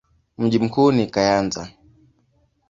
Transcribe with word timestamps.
Mji 0.37 0.59
mkuu 0.59 0.91
ni 0.91 1.07
Kayanza. 1.07 1.69